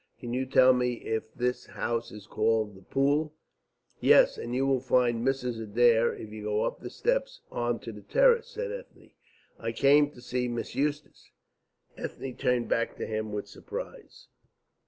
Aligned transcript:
Can 0.19 0.33
you 0.33 0.47
tell 0.47 0.73
me 0.73 0.93
if 0.95 1.31
this 1.31 1.67
house 1.67 2.11
is 2.11 2.25
called 2.25 2.73
The 2.75 2.81
Pool?" 2.81 3.35
"Yes; 3.99 4.39
you 4.39 4.65
will 4.65 4.79
find 4.79 5.23
Mrs. 5.23 5.61
Adair 5.61 6.11
if 6.15 6.31
you 6.31 6.41
go 6.45 6.63
up 6.63 6.79
the 6.79 6.89
steps 6.89 7.41
on 7.51 7.77
to 7.81 7.91
the 7.91 8.01
terrace," 8.01 8.47
said 8.49 8.71
Ethne. 8.71 9.11
"I 9.59 9.71
came 9.71 10.09
to 10.09 10.19
see 10.19 10.47
Miss 10.47 10.73
Eustace." 10.73 11.29
Ethne 11.95 12.33
turned 12.33 12.67
back 12.67 12.95
to 12.95 13.05
him 13.05 13.31
with 13.31 13.47
surprise. 13.47 14.25